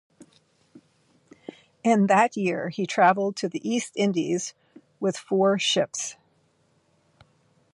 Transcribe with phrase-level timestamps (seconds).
[1.83, 4.55] In that year, he traveled to the East Indies
[4.99, 6.15] with four ships.